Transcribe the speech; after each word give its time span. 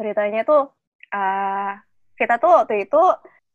ceritanya 0.00 0.48
tuh 0.48 0.72
uh, 1.12 1.76
kita 2.16 2.40
tuh 2.40 2.64
waktu 2.64 2.88
itu 2.88 3.02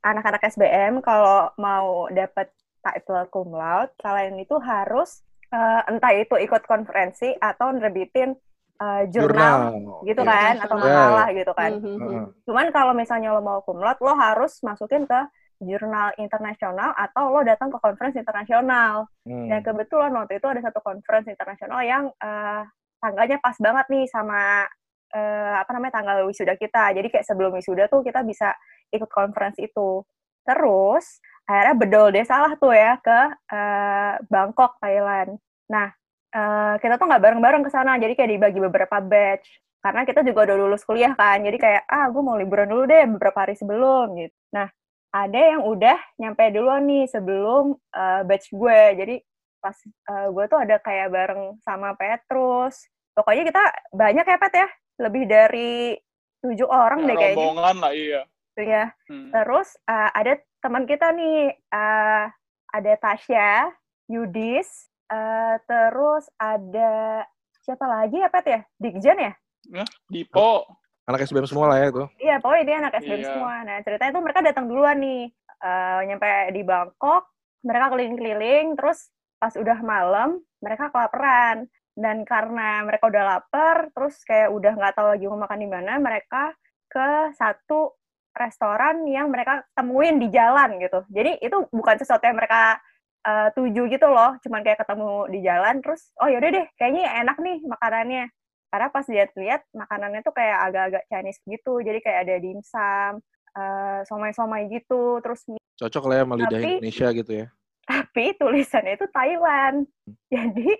anak-anak 0.00 0.40
SBM 0.48 1.04
kalau 1.04 1.52
mau 1.60 2.08
dapat 2.08 2.48
title 2.80 3.28
cum 3.28 3.52
laude, 3.52 3.92
kalian 4.00 4.40
itu 4.40 4.56
harus 4.56 5.20
uh, 5.52 5.84
entah 5.84 6.16
itu 6.16 6.40
ikut 6.40 6.64
konferensi 6.64 7.36
atau 7.36 7.76
nerbitin 7.76 8.32
uh, 8.80 9.04
jurnal, 9.12 9.76
jurnal 9.76 10.08
gitu 10.08 10.22
yeah. 10.24 10.32
kan 10.32 10.54
atau 10.64 10.76
makalah 10.80 11.28
yeah. 11.28 11.38
gitu 11.44 11.52
kan. 11.52 11.72
Mm 11.76 11.96
-hmm. 12.00 12.24
Cuman 12.48 12.66
kalau 12.72 12.96
misalnya 12.96 13.36
lo 13.36 13.44
mau 13.44 13.60
cum 13.60 13.76
laude, 13.76 14.00
lo 14.00 14.16
harus 14.16 14.64
masukin 14.64 15.04
ke 15.04 15.20
jurnal 15.60 16.16
internasional 16.16 16.96
atau 16.96 17.36
lo 17.36 17.44
datang 17.44 17.68
ke 17.68 17.78
conference 17.84 18.16
internasional. 18.16 19.04
Hmm. 19.28 19.44
Dan 19.52 19.60
kebetulan 19.60 20.08
waktu 20.16 20.40
itu 20.40 20.48
ada 20.48 20.64
satu 20.64 20.80
conference 20.80 21.28
internasional 21.28 21.84
yang 21.84 22.08
uh, 22.16 22.64
tanggalnya 23.04 23.36
pas 23.44 23.56
banget 23.60 23.86
nih 23.92 24.08
sama 24.08 24.64
uh, 25.14 25.54
apa 25.62 25.70
namanya 25.74 26.02
tanggal 26.02 26.26
wisuda 26.26 26.54
kita. 26.56 26.94
Jadi 26.94 27.08
kayak 27.10 27.26
sebelum 27.26 27.54
wisuda 27.54 27.86
tuh 27.86 28.02
kita 28.06 28.22
bisa 28.22 28.54
ikut 28.90 29.10
conference 29.10 29.58
itu. 29.58 30.02
Terus 30.46 31.20
akhirnya 31.46 31.74
bedol 31.74 32.06
deh 32.14 32.26
salah 32.26 32.54
tuh 32.56 32.74
ya 32.74 32.98
ke 33.02 33.20
uh, 33.50 34.14
Bangkok, 34.30 34.78
Thailand. 34.78 35.38
Nah, 35.70 35.90
uh, 36.34 36.74
kita 36.78 36.98
tuh 36.98 37.06
nggak 37.10 37.22
bareng-bareng 37.22 37.62
ke 37.66 37.70
sana, 37.70 37.98
jadi 37.98 38.14
kayak 38.14 38.30
dibagi 38.38 38.60
beberapa 38.62 38.98
batch. 39.02 39.46
Karena 39.80 40.04
kita 40.04 40.20
juga 40.20 40.44
udah 40.44 40.56
lulus 40.60 40.84
kuliah 40.84 41.16
kan, 41.16 41.40
jadi 41.40 41.56
kayak, 41.56 41.82
ah 41.88 42.12
gue 42.12 42.20
mau 42.20 42.36
liburan 42.36 42.68
dulu 42.68 42.84
deh 42.84 43.08
beberapa 43.16 43.48
hari 43.48 43.56
sebelum 43.56 44.12
gitu. 44.12 44.36
Nah, 44.52 44.68
ada 45.08 45.40
yang 45.40 45.64
udah 45.64 45.96
nyampe 46.20 46.52
duluan 46.52 46.84
nih 46.84 47.08
sebelum 47.08 47.74
uh, 47.96 48.20
batch 48.28 48.52
gue. 48.52 48.80
Jadi 49.00 49.14
pas 49.58 49.76
uh, 50.12 50.28
gue 50.30 50.44
tuh 50.52 50.58
ada 50.60 50.76
kayak 50.84 51.08
bareng 51.08 51.56
sama 51.64 51.96
Petrus. 51.96 52.86
Pokoknya 53.16 53.42
kita 53.48 53.62
banyak 53.90 54.24
ya, 54.28 54.36
Pet 54.38 54.54
ya? 54.54 54.68
Lebih 55.00 55.24
dari 55.24 55.96
tujuh 56.44 56.68
orang 56.68 57.04
ya, 57.04 57.08
deh 57.08 57.16
kayaknya. 57.16 57.36
Rombongan 57.40 57.76
lah, 57.80 57.92
iya. 57.96 58.22
Iya. 58.60 58.84
Hmm. 59.08 59.32
Terus 59.32 59.68
uh, 59.88 60.10
ada 60.12 60.36
teman 60.60 60.84
kita 60.84 61.16
nih, 61.16 61.56
uh, 61.72 62.28
ada 62.70 62.92
Tasya, 63.00 63.72
Yudis, 64.12 64.90
Uh, 65.10 65.58
terus 65.66 66.30
ada 66.38 67.26
siapa 67.66 67.82
lagi 67.82 68.22
ya 68.22 68.30
Pet 68.30 68.46
ya? 68.46 68.60
Dikjen 68.78 69.18
ya? 69.18 69.32
Ya, 69.66 69.84
Dipo. 70.06 70.70
Anak 71.10 71.26
SBM 71.26 71.50
semua 71.50 71.74
lah 71.74 71.82
ya 71.82 71.90
itu. 71.90 72.04
Iya, 72.22 72.38
pokoknya 72.38 72.64
dia 72.70 72.76
anak 72.78 72.94
SBM 73.02 73.18
iya. 73.18 73.26
semua. 73.26 73.54
Nah, 73.66 73.76
ceritanya 73.82 74.14
tuh 74.14 74.22
mereka 74.22 74.40
datang 74.46 74.70
duluan 74.70 75.02
nih. 75.02 75.34
Uh, 75.60 76.00
nyampe 76.06 76.54
di 76.54 76.62
Bangkok, 76.62 77.26
mereka 77.66 77.90
keliling-keliling, 77.90 78.78
terus 78.78 79.10
pas 79.42 79.52
udah 79.58 79.76
malam, 79.82 80.38
mereka 80.62 80.94
kelaparan. 80.94 81.66
Dan 81.94 82.22
karena 82.24 82.86
mereka 82.86 83.10
udah 83.10 83.24
lapar, 83.26 83.90
terus 83.92 84.22
kayak 84.22 84.54
udah 84.54 84.72
nggak 84.78 84.94
tahu 84.94 85.08
lagi 85.10 85.24
mau 85.26 85.42
makan 85.42 85.60
di 85.60 85.68
mana, 85.68 85.92
mereka 85.98 86.54
ke 86.90 87.34
satu 87.34 87.94
restoran 88.30 89.04
yang 89.10 89.26
mereka 89.26 89.66
temuin 89.74 90.22
di 90.22 90.30
jalan 90.30 90.78
gitu. 90.78 91.02
Jadi 91.10 91.42
itu 91.42 91.66
bukan 91.74 91.98
sesuatu 91.98 92.22
yang 92.24 92.38
mereka 92.38 92.78
uh, 93.26 93.50
tuju 93.52 93.90
gitu 93.90 94.06
loh, 94.06 94.38
cuman 94.38 94.62
kayak 94.62 94.80
ketemu 94.86 95.12
di 95.34 95.38
jalan 95.42 95.74
terus 95.82 96.14
oh 96.22 96.30
yaudah 96.30 96.50
deh 96.54 96.66
kayaknya 96.78 97.10
enak 97.26 97.36
nih 97.42 97.58
makanannya. 97.66 98.24
Karena 98.70 98.86
pas 98.94 99.02
lihat-lihat 99.02 99.66
makanannya 99.74 100.20
tuh 100.22 100.30
kayak 100.30 100.58
agak-agak 100.70 101.02
Chinese 101.10 101.42
gitu, 101.42 101.82
jadi 101.82 101.98
kayak 101.98 102.18
ada 102.22 102.34
dimsum, 102.38 103.12
uh, 103.58 104.00
somai-somai 104.06 104.70
gitu, 104.70 105.18
terus 105.26 105.42
cocok 105.74 106.04
lah 106.06 106.14
ya 106.14 106.22
sama 106.22 106.34
lidah 106.38 106.60
Indonesia 106.62 107.08
gitu 107.10 107.32
ya. 107.34 107.46
Tapi 107.82 108.38
tulisannya 108.38 108.94
itu 108.94 109.06
Thailand, 109.10 109.90
hmm. 109.90 110.14
jadi 110.30 110.70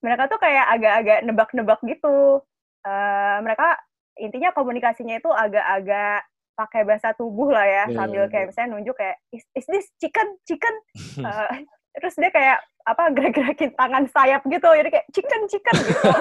mereka 0.00 0.28
tuh 0.28 0.40
kayak 0.40 0.66
agak-agak 0.76 1.18
nebak-nebak 1.24 1.80
gitu. 1.84 2.40
Uh, 2.80 3.38
mereka 3.44 3.76
intinya 4.16 4.52
komunikasinya 4.52 5.20
itu 5.20 5.28
agak-agak 5.28 6.24
pakai 6.56 6.82
bahasa 6.84 7.16
tubuh 7.16 7.48
lah 7.52 7.64
ya 7.64 7.88
yeah, 7.88 7.96
sambil 7.96 8.22
yeah, 8.24 8.30
kayak 8.32 8.44
yeah. 8.44 8.48
misalnya 8.52 8.70
nunjuk 8.76 8.96
kayak 8.96 9.16
is, 9.32 9.44
is 9.56 9.66
this 9.68 9.86
chicken? 9.96 10.28
Chicken? 10.44 10.74
Uh, 11.24 11.48
terus 12.00 12.14
dia 12.20 12.30
kayak 12.32 12.58
apa 12.86 13.12
gerak-gerakin 13.12 13.70
tangan 13.76 14.04
sayap 14.08 14.42
gitu 14.48 14.68
jadi 14.72 14.88
kayak 14.88 15.06
chicken 15.12 15.42
chicken 15.48 15.76
gitu. 15.84 16.12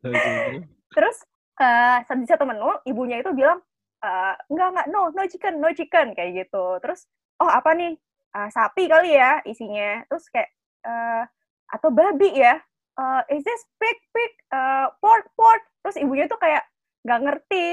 Terus 0.96 1.16
uh, 1.60 2.02
di 2.02 2.26
satu 2.26 2.44
menu 2.46 2.70
ibunya 2.86 3.20
itu 3.20 3.30
bilang 3.34 3.60
uh, 4.02 4.34
enggak 4.48 4.68
enggak 4.74 4.86
no 4.90 5.10
no 5.12 5.22
chicken 5.26 5.54
no 5.58 5.68
chicken 5.74 6.14
kayak 6.14 6.46
gitu. 6.46 6.78
Terus 6.82 7.06
oh 7.42 7.50
apa 7.50 7.74
nih? 7.74 7.94
Uh, 8.30 8.46
sapi 8.50 8.86
kali 8.86 9.18
ya 9.18 9.42
isinya. 9.42 10.06
Terus 10.06 10.24
kayak 10.30 10.50
uh, 10.86 11.24
atau 11.70 11.88
babi 11.90 12.34
ya. 12.34 12.58
Uh, 13.00 13.22
is 13.32 13.40
this 13.46 13.62
pig 13.80 13.96
pig 14.12 14.32
uh, 14.52 14.92
pork 15.00 15.30
pork? 15.38 15.62
Terus 15.86 15.96
ibunya 16.02 16.28
tuh 16.28 16.36
kayak 16.36 16.66
nggak 17.06 17.22
ngerti. 17.24 17.66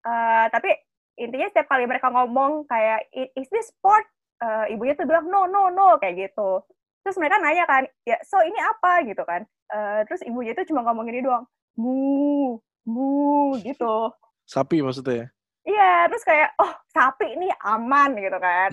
Uh, 0.00 0.48
tapi 0.48 0.72
intinya 1.20 1.52
setiap 1.52 1.68
kali 1.68 1.84
mereka 1.84 2.08
ngomong 2.08 2.64
kayak 2.64 3.04
is 3.12 3.50
this 3.52 3.68
pork? 3.84 4.06
Uh, 4.40 4.64
ibunya 4.72 4.96
tuh 4.96 5.04
bilang 5.04 5.28
no 5.28 5.44
no 5.44 5.68
no 5.68 6.00
kayak 6.00 6.30
gitu. 6.30 6.64
Terus 7.04 7.16
mereka 7.20 7.36
nanya 7.40 7.68
kan 7.68 7.84
ya 8.08 8.16
so 8.24 8.40
ini 8.40 8.56
apa? 8.56 9.04
gitu 9.04 9.20
kan. 9.28 9.44
Uh, 9.70 10.02
terus 10.08 10.24
ibunya 10.24 10.56
itu 10.56 10.72
cuma 10.72 10.82
ngomong 10.82 11.06
ini 11.12 11.20
doang 11.20 11.44
mu 11.78 12.58
mu 12.88 13.54
gitu. 13.62 14.10
Sapi 14.48 14.82
maksudnya 14.82 15.14
ya? 15.14 15.26
Iya 15.60 15.92
terus 16.08 16.24
kayak 16.24 16.56
oh 16.58 16.72
sapi 16.90 17.36
ini 17.36 17.48
aman 17.62 18.16
gitu 18.16 18.38
kan. 18.40 18.70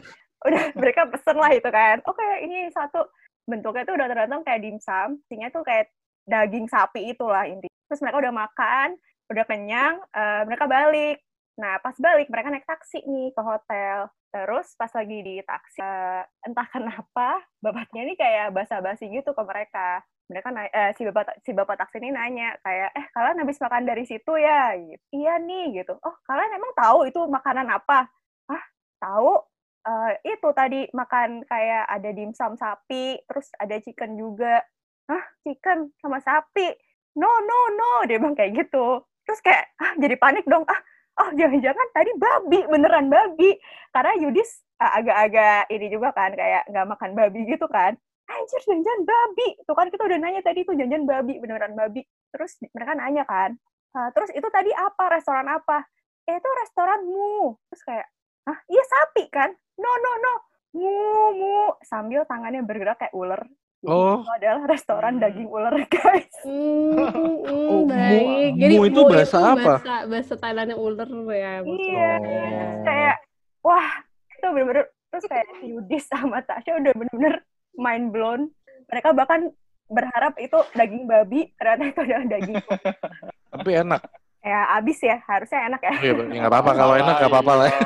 Udah 0.47 0.63
mereka 0.79 1.07
pesen 1.11 1.38
lah 1.38 1.51
itu 1.51 1.69
kan. 1.69 2.01
Oke 2.07 2.19
okay, 2.19 2.47
ini 2.47 2.71
satu 2.71 3.05
bentuknya 3.47 3.83
tuh 3.87 3.95
udah 3.95 4.07
tergantung 4.11 4.43
kayak 4.43 4.61
dimsum 4.61 5.23
isinya 5.25 5.47
tuh 5.49 5.63
kayak 5.63 5.89
daging 6.27 6.67
sapi 6.67 7.15
itulah 7.15 7.47
inti 7.47 7.71
terus 7.87 8.03
mereka 8.03 8.19
udah 8.19 8.33
makan 8.35 8.99
udah 9.31 9.45
kenyang 9.47 9.95
uh, 10.11 10.43
mereka 10.43 10.67
balik 10.67 11.23
nah 11.57 11.79
pas 11.81 11.95
balik 11.97 12.27
mereka 12.29 12.53
naik 12.53 12.67
taksi 12.67 13.01
nih 13.07 13.31
ke 13.33 13.41
hotel 13.41 14.11
Terus 14.27 14.67
pas 14.75 14.91
lagi 14.91 15.17
di 15.23 15.35
taksi, 15.41 15.79
uh, 15.81 16.21
entah 16.43 16.67
kenapa 16.75 17.41
bapaknya 17.63 18.01
ini 18.05 18.13
kayak 18.19 18.51
basa-basi 18.51 19.07
gitu 19.09 19.31
ke 19.31 19.43
mereka. 19.43 20.03
Mereka 20.27 20.47
na- 20.51 20.69
uh, 20.69 20.91
si 20.93 21.01
bapak 21.07 21.39
si 21.41 21.51
bapak 21.55 21.75
taksi 21.79 22.03
ini 22.03 22.11
nanya 22.11 22.53
kayak, 22.59 22.91
eh 22.93 23.05
kalian 23.15 23.41
habis 23.41 23.57
makan 23.63 23.83
dari 23.87 24.03
situ 24.03 24.35
ya? 24.35 24.75
Gitu. 24.75 25.03
Iya 25.15 25.39
nih 25.39 25.81
gitu. 25.83 25.95
Oh 26.03 26.15
kalian 26.27 26.59
emang 26.59 26.71
tahu 26.75 27.07
itu 27.07 27.19
makanan 27.25 27.67
apa? 27.71 28.11
Ah 28.51 28.63
tahu. 28.99 29.39
Uh, 29.87 30.11
itu 30.27 30.49
tadi 30.51 30.91
makan 30.91 31.47
kayak 31.47 31.87
ada 31.87 32.09
dimsum 32.11 32.59
sapi, 32.59 33.23
terus 33.23 33.47
ada 33.55 33.79
chicken 33.79 34.19
juga. 34.19 34.59
Hah 35.07 35.23
chicken 35.47 35.95
sama 36.03 36.19
sapi? 36.19 36.75
No 37.15 37.31
no 37.39 37.59
no 37.71 37.91
dia 38.03 38.19
bilang 38.19 38.35
kayak 38.35 38.67
gitu. 38.67 39.07
Terus 39.23 39.39
kayak 39.39 39.71
ah 39.79 39.95
jadi 39.95 40.19
panik 40.19 40.43
dong. 40.43 40.67
Ah 40.67 40.79
oh 41.23 41.29
jangan-jangan 41.33 41.87
tadi 41.93 42.11
babi 42.17 42.59
beneran 42.69 43.07
babi 43.09 43.57
karena 43.89 44.13
Yudis 44.21 44.61
agak-agak 44.77 45.65
ini 45.73 45.87
juga 45.89 46.13
kan 46.13 46.31
kayak 46.37 46.69
nggak 46.69 46.87
makan 46.93 47.11
babi 47.17 47.39
gitu 47.49 47.65
kan 47.65 47.97
anjir 48.27 48.61
jangan 48.61 49.01
babi 49.07 49.47
tuh 49.65 49.73
kan 49.73 49.87
kita 49.89 50.03
udah 50.05 50.19
nanya 50.21 50.41
tadi 50.45 50.61
tuh 50.61 50.77
jangan 50.77 51.09
babi 51.09 51.41
beneran 51.41 51.73
babi 51.73 52.05
terus 52.29 52.59
mereka 52.75 52.93
nanya 52.93 53.23
kan 53.25 53.57
uh, 53.97 54.09
terus 54.13 54.29
itu 54.35 54.45
tadi 54.53 54.69
apa 54.75 55.03
restoran 55.09 55.47
apa 55.49 55.87
eh, 56.29 56.37
itu 56.37 56.49
restoranmu 56.61 57.57
terus 57.71 57.81
kayak 57.87 58.07
ah 58.47 58.57
iya 58.71 58.83
sapi 58.87 59.27
kan 59.27 59.51
no 59.77 59.91
no 59.99 60.11
no 60.23 60.33
mu 60.77 60.91
mu 61.35 61.55
sambil 61.83 62.23
tangannya 62.23 62.63
bergerak 62.63 62.97
kayak 62.99 63.15
ular 63.15 63.43
Oh. 63.85 64.25
Itu 64.25 64.31
adalah 64.41 64.63
restoran 64.65 65.21
daging 65.21 65.53
ular, 65.53 65.69
guys. 65.93 66.33
Mm, 66.41 66.97
mm, 66.97 67.35
oh, 67.45 67.81
baik. 67.85 68.51
Mu, 68.57 68.61
Jadi 68.65 68.73
mu 68.73 68.83
itu 68.89 69.01
bahasa 69.05 69.37
itu 69.37 69.51
apa? 69.53 69.73
Bahasa, 69.77 69.95
bahasa 70.09 70.33
Thailandnya 70.33 70.77
ular 70.81 71.09
ya. 71.29 71.53
Iya. 71.61 72.11
Oh. 72.17 72.81
Kayak, 72.81 73.17
wah, 73.61 73.89
itu 74.33 74.45
bener-bener, 74.49 74.85
terus 75.13 75.25
kayak 75.29 75.47
Yudis 75.61 76.03
sama 76.09 76.41
Tasya 76.41 76.73
udah 76.81 76.93
bener-bener 76.97 77.33
mind 77.77 78.09
blown. 78.09 78.41
Mereka 78.89 79.13
bahkan 79.13 79.53
berharap 79.87 80.33
itu 80.41 80.57
daging 80.73 81.05
babi, 81.05 81.53
ternyata 81.55 81.83
itu 81.85 81.99
adalah 82.01 82.25
daging 82.33 82.57
Tapi 83.53 83.71
enak. 83.77 84.01
Ya, 84.47 84.61
abis 84.79 85.03
ya. 85.03 85.19
Harusnya 85.27 85.59
enak 85.67 85.81
ya. 85.83 85.94
Iya, 85.99 86.13
ya, 86.23 86.39
nggak 86.39 86.51
apa-apa. 86.55 86.71
Kalau 86.71 86.94
enak 86.95 87.13
nggak 87.19 87.31
apa-apa 87.35 87.53
lah 87.59 87.67
ya. 87.67 87.79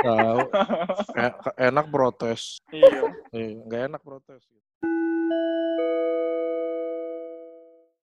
Tahu. 0.00 0.38
enak 1.60 1.86
protes. 1.92 2.40
Iya. 2.72 3.12
Nggak 3.68 3.82
enak 3.92 4.00
protes. 4.00 4.40